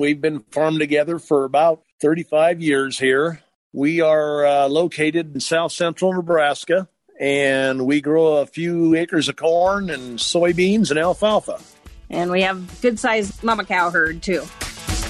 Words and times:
We've 0.00 0.20
been 0.20 0.44
farmed 0.52 0.78
together 0.78 1.18
for 1.18 1.42
about 1.44 1.82
35 2.00 2.62
years 2.62 2.96
here. 3.00 3.42
We 3.72 4.00
are 4.00 4.46
uh, 4.46 4.68
located 4.68 5.34
in 5.34 5.40
south 5.40 5.72
central 5.72 6.12
Nebraska 6.12 6.88
and 7.18 7.84
we 7.84 8.00
grow 8.00 8.36
a 8.36 8.46
few 8.46 8.94
acres 8.94 9.28
of 9.28 9.34
corn 9.34 9.90
and 9.90 10.20
soybeans 10.20 10.90
and 10.90 11.00
alfalfa. 11.00 11.60
And 12.08 12.30
we 12.30 12.42
have 12.42 12.80
good 12.80 13.00
sized 13.00 13.42
mama 13.42 13.64
cow 13.64 13.90
herd 13.90 14.22
too. 14.22 14.44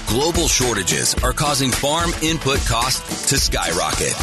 Global 0.07 0.47
shortages 0.47 1.13
are 1.23 1.33
causing 1.33 1.69
farm 1.69 2.09
input 2.23 2.57
costs 2.61 3.29
to 3.29 3.37
skyrocket. 3.37 4.15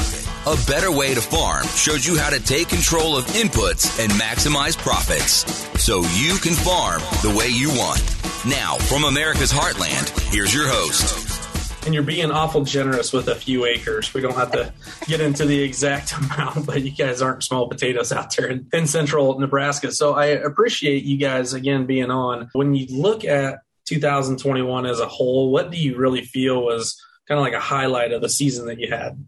A 0.46 0.56
better 0.66 0.90
way 0.90 1.14
to 1.14 1.20
farm 1.20 1.64
shows 1.76 2.04
you 2.04 2.18
how 2.18 2.30
to 2.30 2.40
take 2.40 2.68
control 2.68 3.16
of 3.16 3.24
inputs 3.26 4.02
and 4.02 4.10
maximize 4.14 4.76
profits 4.76 5.44
so 5.80 5.98
you 6.16 6.38
can 6.38 6.54
farm 6.54 7.02
the 7.22 7.32
way 7.38 7.50
you 7.50 7.68
want. 7.68 8.02
Now, 8.48 8.76
from 8.76 9.02
America's 9.02 9.52
heartland, 9.52 10.08
here's 10.30 10.54
your 10.54 10.68
host, 10.68 11.84
and 11.84 11.92
you're 11.92 12.04
being 12.04 12.30
awful 12.30 12.62
generous 12.62 13.12
with 13.12 13.26
a 13.26 13.34
few 13.34 13.64
acres. 13.64 14.14
We 14.14 14.20
don't 14.20 14.36
have 14.36 14.52
to 14.52 14.72
get 15.08 15.20
into 15.20 15.44
the 15.46 15.60
exact 15.60 16.12
amount, 16.16 16.64
but 16.64 16.80
you 16.80 16.92
guys 16.92 17.20
aren't 17.20 17.42
small 17.42 17.68
potatoes 17.68 18.12
out 18.12 18.36
there 18.36 18.46
in, 18.46 18.68
in 18.72 18.86
central 18.86 19.36
Nebraska. 19.40 19.90
So 19.90 20.14
I 20.14 20.26
appreciate 20.26 21.02
you 21.02 21.16
guys 21.16 21.54
again 21.54 21.86
being 21.86 22.12
on. 22.12 22.48
When 22.52 22.76
you 22.76 22.86
look 22.88 23.24
at 23.24 23.62
2021 23.86 24.86
as 24.86 25.00
a 25.00 25.08
whole, 25.08 25.50
what 25.50 25.72
do 25.72 25.76
you 25.76 25.96
really 25.96 26.22
feel 26.22 26.62
was 26.62 27.02
kind 27.26 27.40
of 27.40 27.42
like 27.42 27.54
a 27.54 27.58
highlight 27.58 28.12
of 28.12 28.22
the 28.22 28.28
season 28.28 28.66
that 28.66 28.78
you 28.78 28.90
had? 28.90 29.26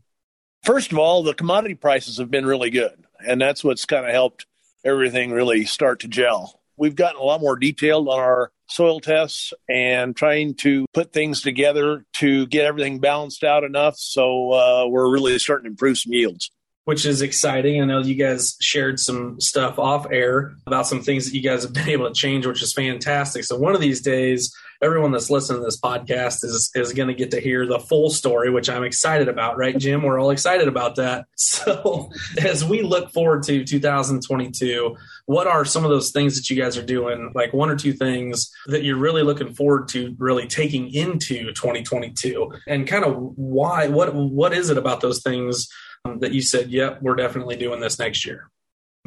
First 0.62 0.92
of 0.92 0.98
all, 0.98 1.24
the 1.24 1.34
commodity 1.34 1.74
prices 1.74 2.18
have 2.18 2.30
been 2.30 2.46
really 2.46 2.70
good, 2.70 3.04
and 3.26 3.40
that's 3.40 3.64
what's 3.64 3.84
kind 3.84 4.06
of 4.06 4.12
helped 4.12 4.46
everything 4.84 5.32
really 5.32 5.64
start 5.64 6.00
to 6.00 6.08
gel. 6.08 6.58
We've 6.78 6.94
gotten 6.94 7.20
a 7.20 7.24
lot 7.24 7.40
more 7.40 7.56
detailed 7.56 8.08
on 8.08 8.18
our 8.18 8.52
soil 8.68 9.00
tests 9.00 9.52
and 9.68 10.14
trying 10.16 10.54
to 10.54 10.86
put 10.92 11.12
things 11.12 11.42
together 11.42 12.04
to 12.14 12.46
get 12.46 12.64
everything 12.64 13.00
balanced 13.00 13.44
out 13.44 13.64
enough. 13.64 13.96
So 13.96 14.52
uh, 14.52 14.86
we're 14.88 15.10
really 15.10 15.38
starting 15.38 15.64
to 15.64 15.70
improve 15.70 15.98
some 15.98 16.12
yields. 16.12 16.50
Which 16.84 17.04
is 17.04 17.20
exciting. 17.20 17.82
I 17.82 17.84
know 17.84 18.00
you 18.00 18.14
guys 18.14 18.56
shared 18.62 18.98
some 18.98 19.40
stuff 19.40 19.78
off 19.78 20.06
air 20.10 20.54
about 20.66 20.86
some 20.86 21.02
things 21.02 21.26
that 21.26 21.36
you 21.36 21.42
guys 21.42 21.62
have 21.62 21.74
been 21.74 21.88
able 21.90 22.06
to 22.08 22.14
change, 22.14 22.46
which 22.46 22.62
is 22.62 22.72
fantastic. 22.72 23.44
So 23.44 23.58
one 23.58 23.74
of 23.74 23.80
these 23.80 24.00
days, 24.00 24.54
everyone 24.80 25.10
that's 25.10 25.30
listening 25.30 25.60
to 25.60 25.64
this 25.64 25.80
podcast 25.80 26.44
is 26.44 26.70
is 26.74 26.92
going 26.92 27.08
to 27.08 27.14
get 27.14 27.30
to 27.32 27.40
hear 27.40 27.66
the 27.66 27.78
full 27.78 28.10
story, 28.10 28.50
which 28.50 28.70
I'm 28.70 28.84
excited 28.84 29.28
about, 29.28 29.56
right, 29.56 29.76
Jim? 29.76 30.02
We're 30.02 30.20
all 30.20 30.30
excited 30.30 30.68
about 30.68 30.96
that. 30.96 31.26
So 31.58 32.10
as 32.42 32.64
we 32.64 32.82
look 32.82 33.10
forward 33.10 33.42
to 33.44 33.64
2022, 33.64 34.96
what 35.26 35.46
are 35.46 35.64
some 35.64 35.84
of 35.84 35.90
those 35.90 36.12
things 36.12 36.36
that 36.36 36.48
you 36.48 36.60
guys 36.60 36.78
are 36.78 36.84
doing? 36.84 37.32
Like 37.34 37.52
one 37.52 37.68
or 37.68 37.76
two 37.76 37.92
things 37.92 38.50
that 38.66 38.84
you're 38.84 38.96
really 38.96 39.22
looking 39.22 39.54
forward 39.54 39.88
to 39.88 40.14
really 40.18 40.46
taking 40.46 40.92
into 40.94 41.52
2022, 41.52 42.52
and 42.66 42.86
kind 42.86 43.04
of 43.04 43.16
why? 43.36 43.88
What 43.88 44.14
what 44.14 44.52
is 44.52 44.70
it 44.70 44.78
about 44.78 45.00
those 45.00 45.20
things? 45.22 45.68
Um, 46.04 46.20
that 46.20 46.32
you 46.32 46.42
said, 46.42 46.70
yep, 46.70 47.02
we're 47.02 47.16
definitely 47.16 47.56
doing 47.56 47.80
this 47.80 47.98
next 47.98 48.24
year? 48.24 48.48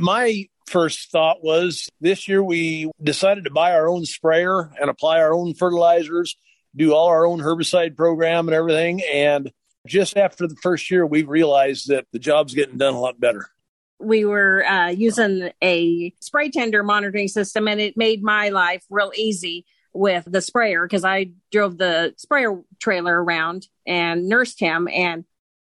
My 0.02 0.48
first 0.66 1.12
thought 1.12 1.44
was 1.44 1.88
this 2.00 2.28
year 2.28 2.44
we 2.44 2.90
decided 3.04 3.44
to 3.44 3.52
buy 3.52 3.74
our 3.74 3.88
own 3.88 4.06
sprayer 4.06 4.72
and 4.82 4.90
apply 4.90 5.20
our 5.20 5.32
own 5.32 5.54
fertilizers, 5.54 6.36
do 6.76 6.96
all 6.96 7.08
our 7.08 7.24
own 7.24 7.40
herbicide 7.40 7.96
program 7.96 8.48
and 8.48 8.56
everything. 8.56 9.04
And 9.14 9.52
just 9.86 10.18
after 10.18 10.48
the 10.48 10.56
first 10.56 10.90
year, 10.90 11.06
we 11.06 11.22
realized 11.22 11.90
that 11.90 12.08
the 12.12 12.18
job's 12.18 12.56
getting 12.56 12.78
done 12.78 12.96
a 12.96 13.00
lot 13.00 13.20
better. 13.20 13.46
We 14.00 14.26
were 14.26 14.66
uh, 14.66 14.88
using 14.90 15.52
a 15.64 16.12
spray 16.20 16.50
tender 16.50 16.82
monitoring 16.82 17.28
system, 17.28 17.68
and 17.68 17.80
it 17.80 17.96
made 17.96 18.24
my 18.24 18.50
life 18.50 18.84
real 18.90 19.12
easy 19.16 19.66
with 19.94 20.24
the 20.26 20.42
sprayer 20.42 20.88
because 20.88 21.06
I 21.06 21.32
drove 21.52 21.78
the 21.78 22.16
sprayer 22.18 22.60
trailer 22.80 23.24
around 23.24 23.68
and 23.86 24.28
nursed 24.28 24.60
him. 24.60 24.88
And 24.92 25.26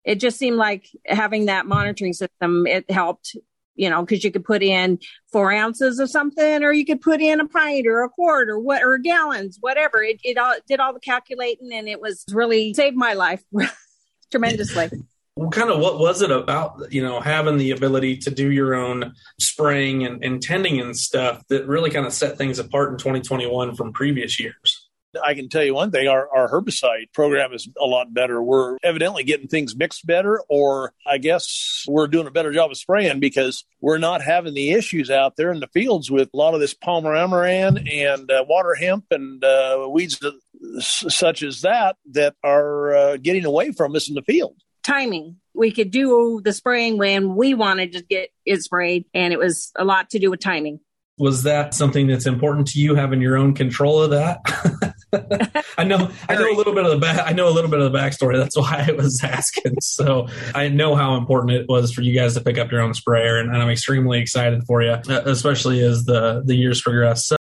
it 0.05 0.19
just 0.19 0.37
seemed 0.37 0.57
like 0.57 0.89
having 1.05 1.47
that 1.47 1.67
monitoring 1.67 2.13
system, 2.13 2.67
it 2.67 2.91
helped 2.91 3.37
you 3.77 3.89
know, 3.89 4.03
because 4.03 4.25
you 4.25 4.31
could 4.31 4.45
put 4.45 4.63
in 4.63 4.99
four 5.31 5.53
ounces 5.53 5.99
of 5.99 6.11
something, 6.11 6.63
or 6.63 6.73
you 6.73 6.85
could 6.85 7.01
put 7.01 7.21
in 7.21 7.41
a 7.41 7.47
pint 7.47 7.87
or 7.87 8.03
a 8.03 8.09
quart 8.09 8.49
or 8.49 8.59
what 8.59 8.83
or 8.83 8.99
gallons, 8.99 9.59
whatever. 9.61 10.03
It 10.03 10.21
it 10.25 10.39
all 10.39 10.55
did 10.67 10.81
all 10.81 10.93
the 10.93 11.01
calculating, 11.01 11.73
and 11.73 11.89
it 11.89 12.01
was 12.01 12.25
really 12.33 12.75
saved 12.75 12.97
my 12.97 13.15
life 13.15 13.43
tremendously. 14.31 14.91
Well, 15.37 15.51
kind 15.51 15.71
of 15.71 15.81
what 15.81 15.99
was 15.99 16.23
it 16.23 16.31
about, 16.31 16.91
you 16.91 17.03
know, 17.03 17.21
having 17.21 17.59
the 17.59 17.73
ability 17.73 18.17
to 18.19 18.31
do 18.31 18.51
your 18.51 18.75
own 18.75 19.13
spraying 19.39 20.07
and, 20.07 20.25
and 20.25 20.43
tending 20.43 20.81
and 20.81 20.97
stuff 20.97 21.47
that 21.49 21.67
really 21.67 21.91
kind 21.91 22.07
of 22.07 22.15
set 22.15 22.39
things 22.39 22.59
apart 22.59 22.91
in 22.93 22.97
2021 22.97 23.77
from 23.77 23.93
previous 23.93 24.41
years? 24.41 24.76
I 25.25 25.35
can 25.35 25.49
tell 25.49 25.65
you 25.65 25.75
one 25.75 25.91
thing 25.91 26.09
our, 26.09 26.29
our 26.35 26.49
herbicide 26.49 27.13
program 27.13 27.53
is 27.53 27.69
a 27.81 27.85
lot 27.85 28.13
better. 28.13 28.43
We're 28.43 28.79
evidently 28.83 29.25
getting 29.25 29.49
things 29.49 29.77
mixed 29.77 30.07
better, 30.07 30.43
or 30.49 30.93
I 31.07 31.19
guess 31.19 31.85
we're 31.89 32.07
doing 32.07 32.27
a 32.27 32.31
better 32.31 32.53
job 32.53 32.71
of 32.71 32.77
spraying 32.77 33.21
because 33.21 33.65
we're 33.81 33.99
not 33.99 34.23
having 34.23 34.55
the 34.55 34.73
issues 34.73 35.11
out 35.11 35.37
there 35.37 35.53
in 35.53 35.61
the 35.61 35.69
fields 35.69 36.11
with 36.11 36.31
a 36.33 36.37
lot 36.37 36.55
of 36.55 36.61
this 36.61 36.75
Palmer 36.75 37.15
amaranth 37.15 37.81
and 37.91 38.31
uh, 38.31 38.45
water 38.49 38.75
hemp 38.75 39.05
and 39.11 39.43
uh, 39.45 39.89
weeds 39.91 40.21
such 40.81 41.43
as 41.43 41.63
that 41.63 41.97
that 42.13 42.35
are 42.43 42.95
uh, 42.95 43.17
getting 43.17 43.45
away 43.45 43.73
from 43.73 43.95
us 43.95 44.09
in 44.09 44.15
the 44.15 44.23
field. 44.23 44.57
Timing. 44.83 45.37
We 45.55 45.73
could 45.73 45.91
do 45.91 46.41
the 46.45 46.53
spraying 46.53 46.99
when 46.99 47.35
we 47.35 47.55
wanted 47.55 47.93
to 47.93 48.03
get 48.03 48.31
it 48.45 48.63
sprayed, 48.63 49.07
and 49.15 49.33
it 49.33 49.39
was 49.39 49.73
a 49.75 49.85
lot 49.85 50.11
to 50.11 50.19
do 50.19 50.31
with 50.31 50.41
timing 50.41 50.81
was 51.19 51.45
that 51.45 51.75
something 51.75 52.07
that's 52.07 52.27
important 52.27 52.69
to 52.69 52.79
you 52.79 52.95
having 52.95 53.21
your 53.21 53.37
own 53.37 53.55
control 53.55 54.03
of 54.03 54.11
that 54.11 54.41
I 55.79 55.85
know 55.85 56.11
I 56.29 56.35
know 56.35 56.51
a 56.51 56.57
little 56.57 56.75
bit 56.75 56.85
of 56.85 56.91
the 56.91 56.99
back 56.99 57.27
I 57.27 57.33
know 57.33 57.49
a 57.49 57.51
little 57.51 57.71
bit 57.71 57.81
of 57.81 57.93
the 57.93 57.99
backstory. 57.99 58.37
That's 58.37 58.57
why 58.57 58.87
I 58.89 58.93
was 58.93 59.23
asking. 59.25 59.77
So 59.81 60.29
I 60.55 60.69
know 60.69 60.95
how 60.95 61.17
important 61.17 61.53
it 61.53 61.69
was 61.69 61.93
for 61.93 62.03
you 62.03 62.15
guys 62.15 62.35
to 62.35 62.41
pick 62.41 62.59
up 62.59 62.71
your 62.71 62.81
own 62.81 62.95
sprayer, 62.95 63.39
and, 63.39 63.51
and 63.53 63.63
I'm 63.63 63.71
extremely 63.71 64.21
excited 64.21 64.65
for 64.65 64.83
you, 64.83 64.91
uh, 64.91 65.23
especially 65.27 65.81
as 65.81 66.05
the 66.05 66.43
the 66.45 66.55
years 66.55 66.81
progress. 66.81 67.27
So- 67.27 67.36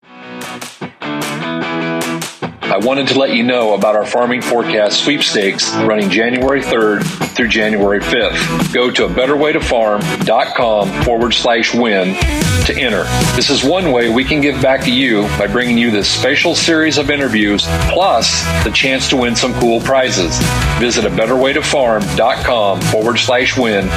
wanted 2.86 3.08
to 3.08 3.18
let 3.18 3.34
you 3.34 3.42
know 3.42 3.74
about 3.74 3.96
our 3.96 4.06
Farming 4.06 4.40
Forecast 4.40 5.02
sweepstakes 5.02 5.74
running 5.74 6.08
January 6.08 6.60
3rd 6.60 7.02
through 7.34 7.48
January 7.48 7.98
5th. 7.98 8.72
Go 8.72 8.92
to 8.92 9.06
a 9.06 9.08
betterwaytofarm.com 9.08 11.02
forward 11.02 11.34
slash 11.34 11.74
win 11.74 12.14
to 12.66 12.78
enter. 12.78 13.02
This 13.34 13.50
is 13.50 13.64
one 13.64 13.90
way 13.90 14.08
we 14.08 14.22
can 14.22 14.40
give 14.40 14.62
back 14.62 14.84
to 14.84 14.92
you 14.92 15.22
by 15.36 15.48
bringing 15.48 15.76
you 15.76 15.90
this 15.90 16.08
special 16.08 16.54
series 16.54 16.96
of 16.96 17.10
interviews 17.10 17.64
plus 17.90 18.44
the 18.62 18.70
chance 18.70 19.08
to 19.10 19.16
win 19.16 19.34
some 19.34 19.52
cool 19.54 19.80
prizes. 19.80 20.38
Visit 20.78 21.04
a 21.06 21.10
betterwaytofarm.com 21.10 22.80
forward 22.82 23.18
slash 23.18 23.58
win. 23.58 23.88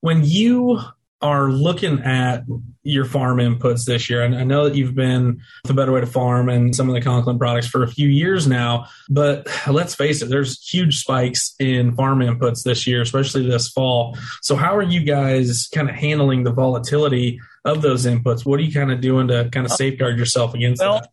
When 0.00 0.22
you 0.22 0.80
are 1.22 1.50
looking 1.50 2.00
at 2.00 2.44
your 2.82 3.04
farm 3.04 3.38
inputs 3.38 3.84
this 3.84 4.10
year, 4.10 4.22
and 4.22 4.34
I 4.34 4.42
know 4.42 4.64
that 4.64 4.74
you've 4.74 4.94
been 4.94 5.40
with 5.62 5.70
a 5.70 5.74
better 5.74 5.92
way 5.92 6.00
to 6.00 6.06
farm 6.06 6.48
and 6.48 6.74
some 6.74 6.88
of 6.88 6.94
the 6.94 7.00
Conklin 7.00 7.38
products 7.38 7.68
for 7.68 7.82
a 7.82 7.88
few 7.88 8.08
years 8.08 8.48
now, 8.48 8.86
but 9.08 9.46
let's 9.68 9.94
face 9.94 10.20
it, 10.20 10.28
there's 10.28 10.60
huge 10.68 10.98
spikes 10.98 11.54
in 11.60 11.94
farm 11.94 12.18
inputs 12.20 12.64
this 12.64 12.86
year, 12.86 13.00
especially 13.00 13.48
this 13.48 13.68
fall. 13.68 14.18
So 14.40 14.56
how 14.56 14.76
are 14.76 14.82
you 14.82 15.04
guys 15.04 15.68
kind 15.72 15.88
of 15.88 15.94
handling 15.94 16.42
the 16.42 16.52
volatility 16.52 17.40
of 17.64 17.82
those 17.82 18.04
inputs? 18.04 18.44
What 18.44 18.58
are 18.58 18.62
you 18.64 18.72
kind 18.72 18.90
of 18.90 19.00
doing 19.00 19.28
to 19.28 19.48
kind 19.52 19.64
of 19.64 19.72
uh, 19.72 19.76
safeguard 19.76 20.18
yourself 20.18 20.54
against 20.54 20.82
well, 20.82 21.00
that? 21.00 21.10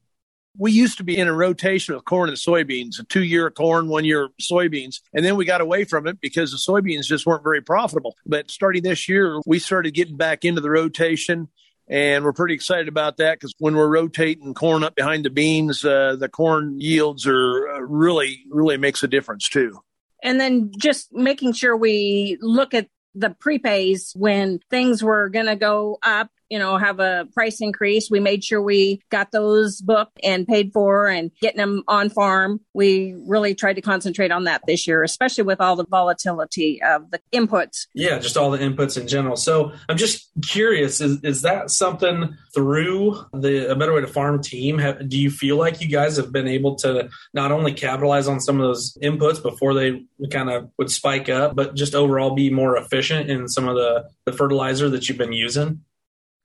We 0.60 0.74
used 0.74 0.98
to 0.98 1.04
be 1.04 1.18
in 1.18 1.28
a 1.28 1.34
rotation 1.34 1.96
of 1.96 2.04
corn 2.04 2.30
and 2.30 2.38
soybeans, 2.38 3.00
a 3.00 3.04
two 3.06 3.24
year 3.24 3.50
corn, 3.50 3.88
one 3.88 4.04
year 4.04 4.30
soybeans. 4.40 5.02
And 5.14 5.26
then 5.26 5.38
we 5.38 5.46
got 5.46 5.62
away 5.62 5.86
from 5.86 6.06
it 6.06 6.20
because 6.20 6.52
the 6.52 6.58
soybeans 6.58 7.06
just 7.06 7.26
weren't 7.26 7.44
very 7.44 7.62
profitable. 7.62 8.16
But 8.26 8.52
starting 8.52 8.84
this 8.84 9.08
year, 9.08 9.42
we 9.46 9.58
started 9.58 9.94
getting 9.94 10.18
back 10.18 10.44
into 10.44 10.62
the 10.62 10.70
rotation. 10.70 11.48
And 11.88 12.24
we're 12.24 12.34
pretty 12.34 12.54
excited 12.54 12.88
about 12.88 13.18
that 13.18 13.40
because 13.40 13.56
when 13.58 13.76
we're 13.76 13.88
rotating 13.88 14.54
corn 14.54 14.84
up 14.84 14.96
behind 14.96 15.26
the 15.26 15.32
beans, 15.32 15.84
uh, 15.84 16.18
the 16.20 16.30
corn 16.30 16.80
yields 16.80 17.26
are 17.26 17.68
uh, 17.70 17.80
really, 17.80 18.44
really 18.52 18.78
makes 18.78 19.02
a 19.02 19.08
difference 19.08 19.50
too. 19.50 19.80
And 20.22 20.40
then 20.40 20.72
just 20.78 21.12
making 21.14 21.54
sure 21.54 21.76
we 21.76 22.38
look 22.42 22.74
at 22.74 22.90
the 23.16 23.30
prepays 23.30 24.16
when 24.16 24.60
things 24.70 25.02
were 25.02 25.30
going 25.30 25.48
to 25.48 25.56
go 25.56 25.98
up 26.04 26.30
you 26.50 26.58
know, 26.58 26.78
have 26.78 27.00
a 27.00 27.28
price 27.34 27.62
increase. 27.62 28.10
We 28.10 28.20
made 28.20 28.44
sure 28.44 28.62
we 28.62 29.02
got 29.10 29.32
those 29.32 29.82
booked 29.82 30.20
and 30.24 30.48
paid 30.48 30.72
for 30.74 31.08
and 31.08 31.32
getting 31.42 31.60
them 31.60 31.84
on 31.88 32.10
farm. 32.10 32.60
We 32.74 33.16
really 33.28 33.56
tried 33.56 33.74
to 33.74 33.82
concentrate 33.82 34.32
on 34.32 34.46
that 34.46 34.64
this 34.68 34.88
year, 34.88 35.04
especially 35.04 35.44
with 35.44 35.62
all 35.62 35.76
the 35.76 35.86
volatility 35.86 36.82
of 36.82 37.12
the 37.12 37.20
inputs. 37.32 37.88
Yeah, 37.94 38.20
just 38.20 38.38
all 38.38 38.52
the 38.52 38.58
inputs 38.58 39.00
in 39.00 39.08
general. 39.08 39.36
So 39.36 39.74
I'm 39.88 39.98
just 39.98 40.30
curious, 40.48 41.02
is, 41.02 41.24
is 41.24 41.42
that 41.44 41.70
something 41.70 42.36
through 42.54 43.26
the 43.34 43.72
A 43.72 43.76
Better 43.76 43.94
Way 43.94 44.02
to 44.02 44.08
Farm 44.08 44.42
team? 44.42 44.80
Have, 44.80 45.08
do 45.08 45.20
you 45.20 45.30
feel 45.30 45.58
like 45.58 45.82
you 45.82 45.88
guys 45.88 46.18
have 46.18 46.32
been 46.32 46.48
able 46.48 46.76
to 46.78 47.10
not 47.34 47.52
only 47.52 47.74
capitalize 47.74 48.28
on 48.28 48.40
some 48.40 48.60
of 48.60 48.68
those 48.68 48.98
inputs 49.04 49.42
before 49.42 49.74
they 49.74 50.04
kind 50.32 50.50
of 50.50 50.70
would 50.78 50.90
spike 50.90 51.30
up, 51.30 51.56
but 51.56 51.76
just 51.76 51.94
overall 51.94 52.32
be 52.32 52.50
more 52.50 52.78
efficient 52.78 53.30
in 53.30 53.48
some 53.48 53.68
of 53.68 53.76
the, 53.76 54.10
the 54.26 54.34
fertilizer 54.34 54.90
that 54.90 55.08
you've 55.08 55.18
been 55.18 55.34
using? 55.34 55.82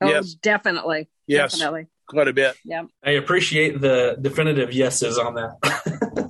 Oh, 0.05 0.11
yes. 0.11 0.35
definitely. 0.35 1.09
Yes. 1.27 1.59
Definitely. 1.59 1.87
quite 2.09 2.29
a 2.29 2.33
bit. 2.33 2.57
Yeah. 2.65 2.85
I 3.05 3.13
appreciate 3.13 3.81
the 3.81 4.17
definitive 4.21 4.73
yeses 4.73 5.19
on 5.19 5.35
that. 5.35 5.59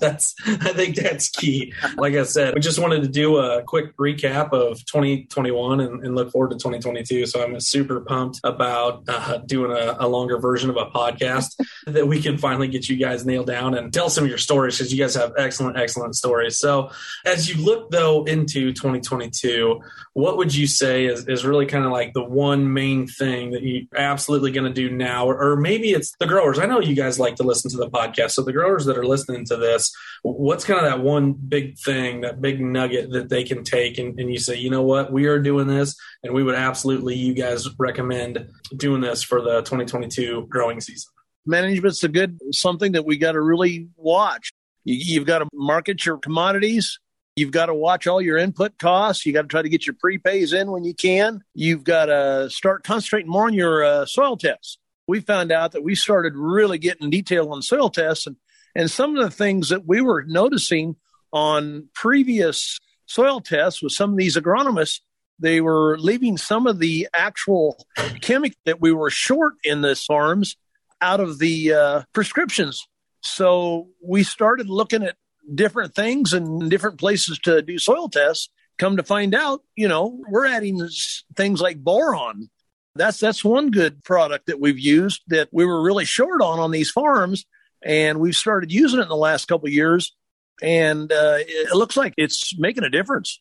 that's 0.05 0.35
I 0.47 0.73
think 0.73 0.97
that's 0.97 1.29
key. 1.29 1.73
Like 1.97 2.15
I 2.15 2.25
said, 2.25 2.55
we 2.55 2.61
just 2.61 2.79
wanted 2.79 3.03
to 3.03 3.09
do 3.09 3.39
a 3.39 3.63
quick 3.63 3.97
recap 3.97 4.53
of 4.53 4.85
2021 4.85 5.81
and, 5.81 6.05
and 6.05 6.15
look 6.15 6.31
forward 6.31 6.51
to 6.51 6.57
2022. 6.57 7.27
So 7.27 7.43
I'm 7.43 7.59
super 7.61 8.01
pumped 8.01 8.41
about 8.45 9.05
uh, 9.09 9.39
doing 9.39 9.73
a, 9.73 9.97
a, 10.01 10.09
longer 10.09 10.39
version 10.39 10.71
of 10.71 10.77
a 10.77 10.87
podcast 10.87 11.57
that 11.87 12.07
we 12.07 12.21
can 12.21 12.39
finally 12.39 12.69
get 12.69 12.89
you 12.89 12.97
guys 12.97 13.25
nailed 13.25 13.47
down 13.47 13.75
and 13.75 13.93
tell 13.93 14.11
some 14.11 14.25
of 14.25 14.29
your 14.29 14.39
stories 14.39 14.79
because 14.79 14.93
you 14.93 14.99
guys 14.99 15.15
have 15.15 15.33
excellent, 15.39 15.79
excellent 15.79 16.15
stories. 16.15 16.59
So 16.59 16.91
as 17.25 17.49
you 17.49 17.65
look 17.65 17.91
though 17.91 18.25
into 18.25 18.73
2022, 18.73 19.81
what 20.13 20.37
would 20.37 20.55
you 20.55 20.67
say 20.67 21.07
is, 21.07 21.27
is 21.27 21.45
really 21.45 21.67
kind 21.67 21.85
of 21.85 21.93
like 21.93 22.13
the 22.13 22.25
one 22.25 22.73
main 22.73 23.07
thing 23.07 23.51
that 23.51 23.63
you're 23.63 23.83
absolutely 23.97 24.53
going 24.53 24.67
to 24.67 24.73
do 24.73 24.95
now, 24.95 25.27
or, 25.27 25.53
or 25.53 25.57
maybe 25.57 25.91
it's 25.91 26.15
the 26.21 26.27
growers? 26.27 26.59
I 26.59 26.67
know 26.67 26.81
you 26.81 26.95
guys 26.95 27.19
like 27.19 27.37
to 27.37 27.43
listen 27.43 27.71
to 27.73 27.77
the 27.77 27.91
podcast, 27.91 28.33
so 28.33 28.43
the 28.43 28.53
growers 28.53 28.85
that 28.85 28.97
are 28.97 29.07
listening 29.07 29.45
to 29.47 29.57
this, 29.57 29.94
what's 30.23 30.65
kind 30.65 30.85
of 30.85 30.87
that 30.87 31.01
one 31.01 31.33
big 31.33 31.79
thing, 31.79 32.23
that 32.23 32.41
big 32.41 32.61
nugget 32.61 33.11
that 33.13 33.29
they 33.29 33.45
can 33.45 33.65
take, 33.65 33.99
and, 33.99 34.19
and 34.19 34.31
you 34.31 34.39
say, 34.39 34.57
you 34.57 34.71
know 34.71 34.83
what, 34.83 35.13
we 35.13 35.27
are 35.27 35.39
doing 35.39 35.67
this, 35.67 35.97
and 36.23 36.35
we 36.35 36.43
would 36.43 36.55
absolutely, 36.55 37.15
you 37.15 37.35
guys 37.35 37.69
recommend 37.79 38.49
doing 38.77 39.01
this 39.01 39.23
for 39.23 39.41
the 39.41 39.61
2022 39.61 40.47
growing 40.49 40.81
season. 40.81 41.11
Management's 41.47 42.03
a 42.05 42.09
good 42.09 42.39
something 42.53 42.93
that 42.93 43.05
we 43.05 43.19
got 43.19 43.33
to 43.33 43.41
really 43.41 43.89
watch. 43.97 44.53
You, 44.85 44.97
you've 44.99 45.27
got 45.27 45.41
to 45.41 45.49
market 45.53 46.07
your 46.07 46.19
commodities 46.19 46.99
You've 47.37 47.51
got 47.51 47.67
to 47.67 47.75
watch 47.75 48.07
all 48.07 48.23
your 48.23 48.39
input 48.39 48.79
costs. 48.79 49.27
You 49.27 49.33
got 49.33 49.43
to 49.43 49.49
try 49.49 49.63
to 49.63 49.69
get 49.69 49.87
your 49.87 49.95
prepays 49.95 50.53
in 50.53 50.71
when 50.71 50.85
you 50.85 50.95
can. 50.95 51.43
You've 51.53 51.83
got 51.83 52.07
to 52.07 52.49
start 52.49 52.85
concentrating 52.85 53.31
more 53.31 53.47
on 53.47 53.55
your 53.55 53.83
uh, 53.83 54.07
soil 54.07 54.37
tests. 54.37 54.79
We 55.09 55.21
found 55.21 55.51
out 55.51 55.73
that 55.73 55.83
we 55.83 55.97
started 55.97 56.35
really 56.37 56.79
getting 56.79 57.11
detail 57.11 57.51
on 57.51 57.61
soil 57.61 57.91
tests 57.91 58.27
and, 58.27 58.37
and 58.75 58.91
some 58.91 59.17
of 59.17 59.25
the 59.25 59.31
things 59.31 59.69
that 59.69 59.87
we 59.87 60.01
were 60.01 60.25
noticing 60.27 60.97
on 61.33 61.89
previous 61.95 62.79
soil 63.07 63.41
tests 63.41 63.83
with 63.83 63.93
some 63.93 64.13
of 64.13 64.17
these 64.17 64.37
agronomists, 64.37 65.01
they 65.39 65.61
were 65.61 65.99
leaving 65.99 66.37
some 66.37 66.67
of 66.67 66.79
the 66.79 67.09
actual 67.13 67.85
chemical 68.21 68.59
that 68.65 68.81
we 68.81 68.93
were 68.93 69.11
short 69.11 69.55
in 69.65 69.81
the 69.81 69.97
farms 69.97 70.57
out 71.01 71.21
of 71.21 71.39
the 71.39 71.73
uh, 71.73 72.03
prescriptions. 72.13 72.87
So 73.21 73.89
we 74.03 74.23
started 74.23 74.69
looking 74.69 75.03
at 75.03 75.17
different 75.53 75.95
things 75.95 76.33
and 76.33 76.71
different 76.71 76.99
places 76.99 77.39
to 77.41 77.63
do 77.63 77.79
soil 77.79 78.09
tests. 78.09 78.49
Come 78.79 78.97
to 78.97 79.03
find 79.03 79.35
out, 79.35 79.63
you 79.77 79.87
know, 79.87 80.21
we're 80.29 80.47
adding 80.47 80.89
things 81.37 81.61
like 81.61 81.79
boron. 81.79 82.49
That's 82.97 83.19
that's 83.19 83.45
one 83.45 83.71
good 83.71 84.05
product 84.05 84.47
that 84.47 84.61
we've 84.61 84.79
used 84.79 85.23
that 85.29 85.49
we 85.53 85.65
were 85.65 85.83
really 85.83 86.05
short 86.05 86.41
on 86.41 86.59
on 86.59 86.71
these 86.71 86.91
farms, 86.91 87.45
and 87.85 88.19
we've 88.21 88.37
started 88.37 88.73
using 88.73 89.01
it 89.01 89.05
in 89.05 89.09
the 89.09 89.17
last 89.17 89.47
couple 89.47 89.67
of 89.67 89.73
years, 89.73 90.15
and 90.63 91.11
uh, 91.13 91.37
it 91.39 91.75
looks 91.75 91.97
like 91.97 92.15
it's 92.17 92.59
making 92.59 92.85
a 92.85 92.91
difference 92.91 93.41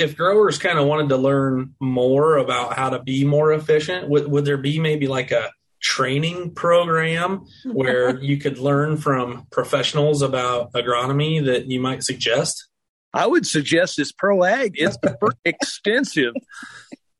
if 0.00 0.16
growers 0.16 0.58
kind 0.58 0.78
of 0.78 0.86
wanted 0.86 1.10
to 1.10 1.16
learn 1.18 1.74
more 1.78 2.38
about 2.38 2.74
how 2.74 2.90
to 2.90 3.02
be 3.02 3.24
more 3.24 3.52
efficient, 3.52 4.08
would, 4.08 4.26
would 4.28 4.44
there 4.46 4.56
be 4.56 4.80
maybe 4.80 5.06
like 5.06 5.30
a 5.30 5.50
training 5.80 6.52
program 6.52 7.46
where 7.66 8.18
you 8.18 8.38
could 8.38 8.58
learn 8.58 8.96
from 8.96 9.46
professionals 9.50 10.22
about 10.22 10.72
agronomy 10.72 11.44
that 11.44 11.66
you 11.66 11.80
might 11.80 12.02
suggest? 12.02 12.68
I 13.12 13.26
would 13.26 13.46
suggest 13.46 13.96
this 13.96 14.12
Pro 14.12 14.44
Ag. 14.44 14.74
It's 14.76 14.96
extensive 15.44 16.32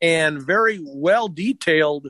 and 0.00 0.40
very 0.40 0.80
well 0.82 1.28
detailed 1.28 2.08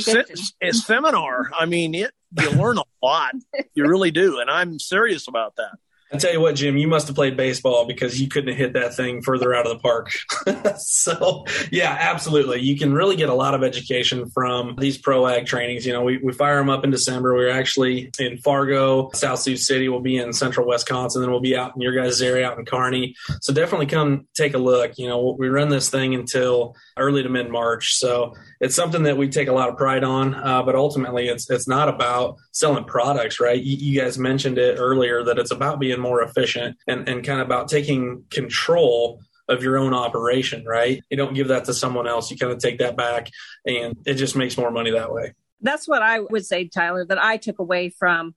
se- 0.00 0.24
seminar. 0.72 1.50
I 1.58 1.66
mean, 1.66 1.94
it 1.94 2.12
you 2.40 2.50
learn 2.50 2.78
a 2.78 2.84
lot. 3.02 3.34
You 3.74 3.86
really 3.86 4.10
do, 4.10 4.38
and 4.40 4.50
I'm 4.50 4.78
serious 4.78 5.28
about 5.28 5.56
that. 5.56 5.72
I 6.12 6.18
tell 6.18 6.32
you 6.32 6.40
what, 6.42 6.56
Jim, 6.56 6.76
you 6.76 6.88
must 6.88 7.06
have 7.06 7.16
played 7.16 7.38
baseball 7.38 7.86
because 7.86 8.20
you 8.20 8.28
couldn't 8.28 8.50
have 8.50 8.58
hit 8.58 8.72
that 8.74 8.94
thing 8.94 9.22
further 9.22 9.54
out 9.54 9.66
of 9.66 9.72
the 9.72 9.78
park. 9.78 10.10
so, 10.78 11.46
yeah, 11.70 11.96
absolutely. 11.98 12.60
You 12.60 12.76
can 12.76 12.92
really 12.92 13.16
get 13.16 13.30
a 13.30 13.34
lot 13.34 13.54
of 13.54 13.62
education 13.62 14.28
from 14.28 14.76
these 14.78 14.98
pro 14.98 15.26
ag 15.26 15.46
trainings. 15.46 15.86
You 15.86 15.94
know, 15.94 16.02
we, 16.02 16.18
we 16.18 16.34
fire 16.34 16.58
them 16.58 16.68
up 16.68 16.84
in 16.84 16.90
December. 16.90 17.32
We're 17.34 17.48
actually 17.48 18.10
in 18.18 18.36
Fargo, 18.36 19.10
South 19.14 19.38
Sioux 19.38 19.56
City. 19.56 19.88
We'll 19.88 20.00
be 20.00 20.18
in 20.18 20.34
central 20.34 20.68
Wisconsin. 20.68 21.22
Then 21.22 21.30
we'll 21.30 21.40
be 21.40 21.56
out 21.56 21.74
in 21.74 21.80
your 21.80 21.94
guys' 21.94 22.20
area 22.20 22.46
out 22.46 22.58
in 22.58 22.66
Kearney. 22.66 23.14
So, 23.40 23.54
definitely 23.54 23.86
come 23.86 24.26
take 24.34 24.52
a 24.52 24.58
look. 24.58 24.98
You 24.98 25.08
know, 25.08 25.34
we 25.38 25.48
run 25.48 25.70
this 25.70 25.88
thing 25.88 26.14
until 26.14 26.76
early 26.98 27.22
to 27.22 27.30
mid 27.30 27.48
March. 27.50 27.94
So, 27.94 28.34
it's 28.60 28.74
something 28.74 29.04
that 29.04 29.16
we 29.16 29.28
take 29.28 29.48
a 29.48 29.52
lot 29.52 29.70
of 29.70 29.78
pride 29.78 30.04
on. 30.04 30.34
Uh, 30.34 30.62
but 30.62 30.74
ultimately, 30.74 31.28
it's, 31.28 31.48
it's 31.48 31.66
not 31.66 31.88
about 31.88 32.36
selling 32.50 32.84
products, 32.84 33.40
right? 33.40 33.60
You, 33.60 33.76
you 33.76 34.00
guys 34.00 34.18
mentioned 34.18 34.58
it 34.58 34.76
earlier 34.78 35.24
that 35.24 35.38
it's 35.38 35.50
about 35.50 35.80
being 35.80 36.01
more 36.02 36.22
efficient 36.22 36.76
and, 36.86 37.08
and 37.08 37.24
kind 37.24 37.40
of 37.40 37.46
about 37.46 37.68
taking 37.68 38.24
control 38.30 39.20
of 39.48 39.62
your 39.62 39.78
own 39.78 39.94
operation, 39.94 40.64
right? 40.64 41.02
You 41.10 41.16
don't 41.16 41.34
give 41.34 41.48
that 41.48 41.64
to 41.66 41.74
someone 41.74 42.06
else. 42.06 42.30
You 42.30 42.36
kind 42.36 42.52
of 42.52 42.58
take 42.58 42.78
that 42.78 42.96
back 42.96 43.30
and 43.66 43.96
it 44.06 44.14
just 44.14 44.36
makes 44.36 44.56
more 44.56 44.70
money 44.70 44.90
that 44.90 45.12
way. 45.12 45.34
That's 45.60 45.86
what 45.86 46.02
I 46.02 46.20
would 46.20 46.44
say, 46.44 46.68
Tyler, 46.68 47.04
that 47.06 47.22
I 47.22 47.36
took 47.36 47.58
away 47.58 47.90
from 47.90 48.34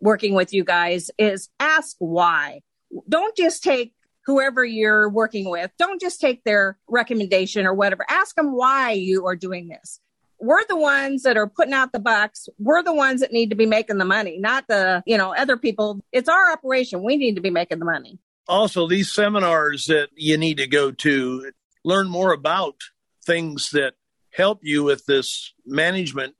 working 0.00 0.34
with 0.34 0.52
you 0.52 0.64
guys 0.64 1.10
is 1.18 1.48
ask 1.58 1.96
why. 1.98 2.60
Don't 3.08 3.36
just 3.36 3.62
take 3.62 3.94
whoever 4.26 4.64
you're 4.64 5.08
working 5.08 5.48
with, 5.48 5.70
don't 5.78 6.00
just 6.00 6.20
take 6.20 6.44
their 6.44 6.78
recommendation 6.88 7.66
or 7.66 7.74
whatever. 7.74 8.04
Ask 8.08 8.36
them 8.36 8.52
why 8.52 8.92
you 8.92 9.26
are 9.26 9.36
doing 9.36 9.68
this 9.68 10.00
we're 10.40 10.66
the 10.68 10.76
ones 10.76 11.22
that 11.22 11.36
are 11.36 11.46
putting 11.46 11.74
out 11.74 11.92
the 11.92 11.98
bucks. 11.98 12.48
We're 12.58 12.82
the 12.82 12.94
ones 12.94 13.20
that 13.20 13.32
need 13.32 13.50
to 13.50 13.56
be 13.56 13.66
making 13.66 13.98
the 13.98 14.04
money, 14.04 14.38
not 14.38 14.66
the, 14.68 15.02
you 15.06 15.18
know, 15.18 15.34
other 15.34 15.56
people. 15.56 16.00
It's 16.12 16.28
our 16.28 16.52
operation. 16.52 17.02
We 17.02 17.16
need 17.16 17.36
to 17.36 17.40
be 17.40 17.50
making 17.50 17.78
the 17.78 17.84
money. 17.84 18.18
Also, 18.48 18.88
these 18.88 19.12
seminars 19.12 19.86
that 19.86 20.08
you 20.16 20.36
need 20.36 20.56
to 20.56 20.66
go 20.66 20.90
to 20.90 21.52
learn 21.84 22.08
more 22.08 22.32
about 22.32 22.76
things 23.24 23.70
that 23.70 23.94
help 24.32 24.60
you 24.62 24.82
with 24.82 25.06
this 25.06 25.52
management 25.66 26.34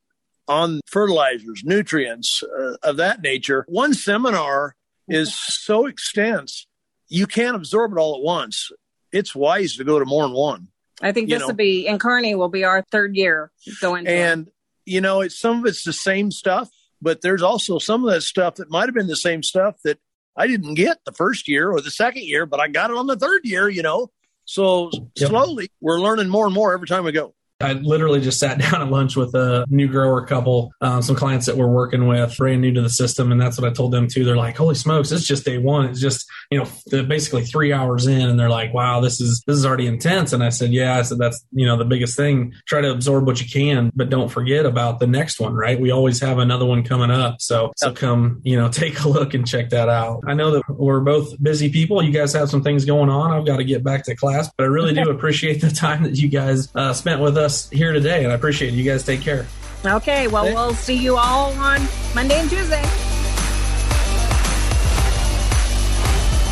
on 0.48 0.80
fertilizers, 0.86 1.62
nutrients 1.64 2.42
uh, 2.42 2.76
of 2.82 2.96
that 2.96 3.22
nature. 3.22 3.64
One 3.68 3.94
seminar 3.94 4.74
is 5.08 5.34
so 5.34 5.86
extensive, 5.86 6.66
you 7.08 7.26
can't 7.26 7.56
absorb 7.56 7.92
it 7.92 7.98
all 7.98 8.16
at 8.16 8.22
once. 8.22 8.70
It's 9.12 9.34
wise 9.34 9.76
to 9.76 9.84
go 9.84 9.98
to 9.98 10.04
more 10.04 10.22
than 10.22 10.32
one. 10.32 10.68
I 11.00 11.12
think 11.12 11.28
this 11.28 11.42
will 11.42 11.54
be 11.54 11.86
in 11.86 11.98
Kearney 11.98 12.34
will 12.34 12.48
be 12.48 12.64
our 12.64 12.82
third 12.82 13.16
year 13.16 13.50
going. 13.80 14.06
And 14.06 14.48
it. 14.48 14.52
you 14.84 15.00
know, 15.00 15.20
it's 15.20 15.38
some 15.38 15.60
of 15.60 15.66
it's 15.66 15.84
the 15.84 15.92
same 15.92 16.30
stuff, 16.30 16.68
but 17.00 17.22
there's 17.22 17.42
also 17.42 17.78
some 17.78 18.04
of 18.04 18.12
that 18.12 18.22
stuff 18.22 18.56
that 18.56 18.70
might 18.70 18.86
have 18.86 18.94
been 18.94 19.06
the 19.06 19.16
same 19.16 19.42
stuff 19.42 19.76
that 19.84 19.98
I 20.36 20.46
didn't 20.46 20.74
get 20.74 20.98
the 21.04 21.12
first 21.12 21.48
year 21.48 21.70
or 21.70 21.80
the 21.80 21.90
second 21.90 22.24
year, 22.24 22.46
but 22.46 22.60
I 22.60 22.68
got 22.68 22.90
it 22.90 22.96
on 22.96 23.06
the 23.06 23.16
third 23.16 23.44
year. 23.44 23.68
You 23.68 23.82
know, 23.82 24.10
so 24.44 24.90
yep. 25.16 25.30
slowly 25.30 25.70
we're 25.80 26.00
learning 26.00 26.28
more 26.28 26.46
and 26.46 26.54
more 26.54 26.74
every 26.74 26.86
time 26.86 27.04
we 27.04 27.12
go. 27.12 27.34
I 27.60 27.74
literally 27.74 28.20
just 28.20 28.38
sat 28.38 28.58
down 28.70 28.82
at 28.82 28.90
lunch 28.90 29.16
with 29.16 29.34
a 29.34 29.64
new 29.68 29.88
grower 29.88 30.24
couple, 30.26 30.72
um, 30.80 31.02
some 31.02 31.16
clients 31.16 31.46
that 31.46 31.56
we're 31.56 31.68
working 31.68 32.06
with, 32.06 32.36
brand 32.36 32.60
new 32.60 32.72
to 32.72 32.82
the 32.82 32.90
system, 32.90 33.32
and 33.32 33.40
that's 33.40 33.60
what 33.60 33.68
I 33.70 33.72
told 33.72 33.92
them 33.92 34.08
too. 34.08 34.24
They're 34.24 34.36
like, 34.36 34.56
"Holy 34.56 34.74
smokes, 34.74 35.12
it's 35.12 35.26
just 35.26 35.44
day 35.44 35.58
one. 35.58 35.86
It's 35.86 36.00
just 36.00 36.26
you 36.50 36.58
know 36.58 37.02
basically 37.02 37.44
three 37.44 37.72
hours 37.72 38.06
in," 38.06 38.28
and 38.28 38.38
they're 38.38 38.50
like, 38.50 38.72
"Wow, 38.72 39.00
this 39.00 39.20
is 39.20 39.42
this 39.46 39.56
is 39.56 39.66
already 39.66 39.86
intense." 39.86 40.32
And 40.32 40.42
I 40.42 40.48
said, 40.48 40.72
"Yeah," 40.72 40.96
I 40.96 41.02
said 41.02 41.18
that's 41.18 41.44
you 41.52 41.66
know 41.66 41.76
the 41.76 41.84
biggest 41.84 42.16
thing. 42.16 42.52
Try 42.66 42.80
to 42.80 42.90
absorb 42.90 43.26
what 43.26 43.40
you 43.40 43.48
can, 43.48 43.90
but 43.94 44.10
don't 44.10 44.28
forget 44.28 44.66
about 44.66 45.00
the 45.00 45.06
next 45.06 45.40
one. 45.40 45.54
Right? 45.54 45.78
We 45.78 45.90
always 45.90 46.20
have 46.20 46.38
another 46.38 46.66
one 46.66 46.82
coming 46.82 47.10
up, 47.10 47.40
so 47.40 47.72
so 47.76 47.92
come 47.92 48.40
you 48.44 48.56
know 48.56 48.68
take 48.80 49.00
a 49.00 49.08
look 49.08 49.34
and 49.34 49.46
check 49.46 49.70
that 49.70 49.88
out. 49.88 50.20
I 50.26 50.34
know 50.34 50.52
that 50.52 50.62
we're 50.68 51.00
both 51.00 51.40
busy 51.42 51.70
people. 51.70 52.02
You 52.02 52.12
guys 52.12 52.32
have 52.32 52.48
some 52.48 52.62
things 52.62 52.84
going 52.84 53.10
on. 53.10 53.32
I've 53.32 53.46
got 53.46 53.58
to 53.58 53.64
get 53.64 53.84
back 53.84 54.04
to 54.04 54.16
class, 54.16 54.50
but 54.56 54.64
I 54.64 54.66
really 54.66 54.94
do 54.94 55.10
appreciate 55.20 55.60
the 55.60 55.70
time 55.70 56.04
that 56.04 56.16
you 56.16 56.28
guys 56.28 56.74
uh, 56.74 56.92
spent 56.92 57.20
with 57.20 57.36
us 57.36 57.49
us 57.50 57.68
here 57.70 57.92
today, 57.92 58.22
and 58.22 58.32
I 58.32 58.36
appreciate 58.36 58.72
it. 58.72 58.76
You 58.76 58.84
guys 58.84 59.02
take 59.02 59.20
care. 59.20 59.44
Okay, 59.84 60.28
well, 60.28 60.44
Thanks. 60.44 60.56
we'll 60.56 60.74
see 60.74 60.94
you 60.96 61.16
all 61.16 61.52
on 61.54 61.80
Monday 62.14 62.38
and 62.38 62.48
Tuesday. 62.48 62.82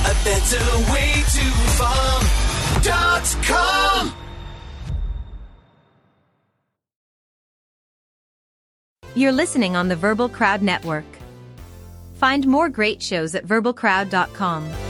A 0.04 0.14
better 0.24 0.64
way 0.92 1.12
to 1.34 1.44
farm.com. 2.82 4.14
You're 9.14 9.32
listening 9.32 9.76
on 9.76 9.88
the 9.88 9.96
Verbal 9.96 10.28
Crowd 10.28 10.62
Network. 10.62 11.04
Find 12.16 12.46
more 12.46 12.68
great 12.68 13.00
shows 13.02 13.34
at 13.34 13.46
verbalcrowd.com. 13.46 14.87